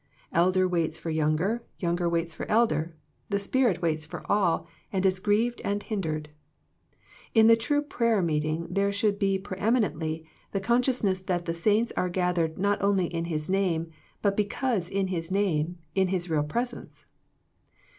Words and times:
Elder 0.33 0.67
waits 0.67 0.97
for 0.97 1.11
younger, 1.11 1.63
younger 1.77 2.09
waits 2.09 2.33
for 2.33 2.47
elder; 2.49 2.95
the 3.29 3.37
Spirit 3.37 3.83
waits 3.83 4.03
for 4.03 4.25
all, 4.27 4.65
and 4.91 5.05
is 5.05 5.19
grieved 5.19 5.61
and 5.63 5.83
hindered. 5.83 6.29
In 7.35 7.45
the 7.45 7.55
true 7.55 7.83
prayer 7.83 8.19
meeting 8.23 8.65
there 8.67 8.91
should 8.91 9.19
be 9.19 9.37
preeminently 9.37 10.25
the 10.53 10.59
con 10.59 10.81
sciousness 10.81 11.23
that 11.27 11.45
the 11.45 11.53
saints 11.53 11.93
are 11.95 12.09
gathered 12.09 12.57
not 12.57 12.81
only" 12.81 13.13
in 13.13 13.25
His 13.25 13.47
name," 13.47 13.91
but 14.23 14.35
because 14.35 14.89
in 14.89 15.09
His 15.09 15.29
name, 15.29 15.77
in 15.93 16.07
His 16.07 16.31
real 16.31 16.45
presence. 16.45 17.05